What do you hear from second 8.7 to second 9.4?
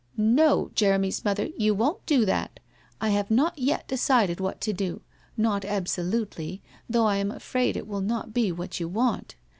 you want.